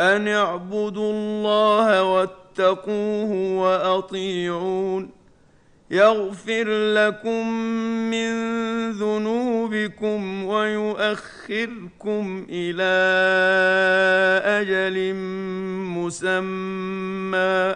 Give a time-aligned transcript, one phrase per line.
[0.00, 5.10] أن اعبدوا الله واتقوه وأطيعون.
[5.90, 7.48] يغفر لكم
[8.10, 8.30] من
[8.90, 12.94] ذنوبكم ويؤخركم إلى
[14.44, 15.14] أجل
[15.96, 17.74] مسمى.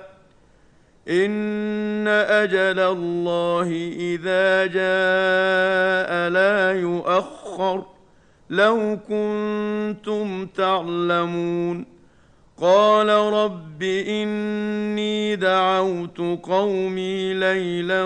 [1.08, 7.84] إن أجل الله إذا جاء لا يؤخر.
[8.50, 11.97] لو كنتم تعلمون.
[12.60, 18.04] قال رب إني دعوت قومي ليلا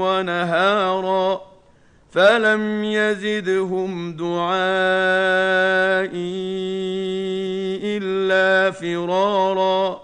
[0.00, 1.40] ونهارا
[2.10, 4.44] فلم يزدهم دعائي
[7.96, 10.03] إلا فرارا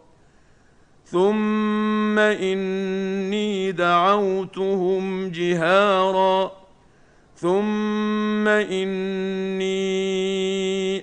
[1.11, 6.51] ثم اني دعوتهم جهارا
[7.35, 9.81] ثم اني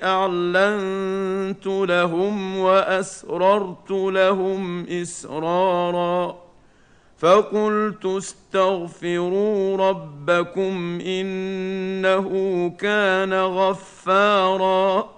[0.04, 6.36] اعلنت لهم واسررت لهم اسرارا
[7.18, 12.28] فقلت استغفروا ربكم انه
[12.78, 15.17] كان غفارا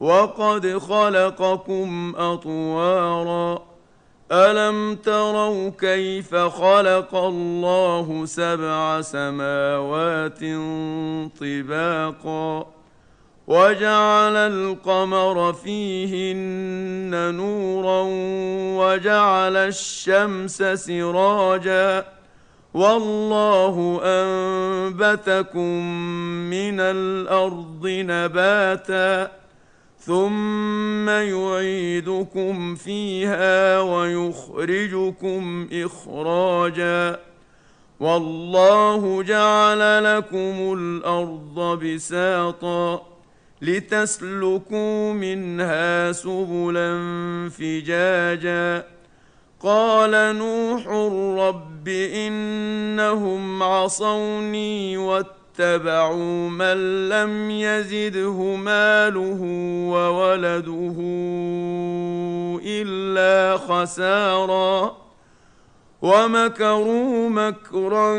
[0.00, 3.62] وقد خلقكم أطوارا.
[4.32, 10.40] ألم تروا كيف خلق الله سبع سماوات
[11.40, 12.66] طباقا؟
[13.46, 18.02] وجعل القمر فيهن نورا
[18.84, 22.04] وجعل الشمس سراجا.
[22.74, 25.82] والله أنبتكم
[26.50, 29.45] من الأرض نباتا.
[30.06, 37.20] ثم يعيدكم فيها ويخرجكم اخراجا
[38.00, 43.02] والله جعل لكم الأرض بساطا
[43.62, 46.90] لتسلكوا منها سبلا
[47.50, 48.84] فجاجا
[49.60, 50.86] قال نوح
[51.46, 59.40] رب انهم عصوني واتقوا اتبعوا من لم يزده ماله
[59.90, 60.96] وولده
[62.64, 64.96] إلا خسارا
[66.02, 68.16] ومكروا مكرا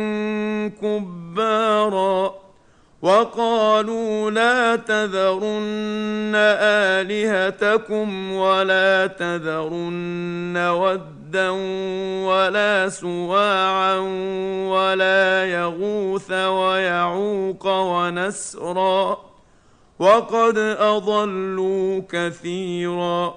[0.82, 2.36] كبارا
[3.02, 6.32] وقالوا لا تذرن
[6.96, 11.50] آلهتكم ولا تذرن ود ودا
[12.24, 14.00] ولا سواعا
[14.70, 19.18] ولا يغوث ويعوق ونسرا
[20.00, 23.36] وقد اضلوا كثيرا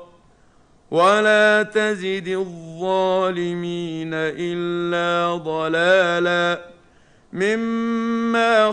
[0.90, 6.60] ولا تزد الظالمين الا ضلالا
[7.32, 8.72] مما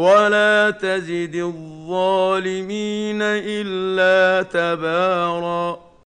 [0.00, 5.89] ولا تزد الظالمين إلا تباراً